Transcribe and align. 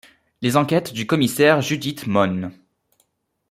Les 0.41 0.57
enquêtes 0.57 0.93
du 0.93 1.05
commissaire 1.05 1.61
Judith 1.61 2.07
Mohn. 2.07 2.51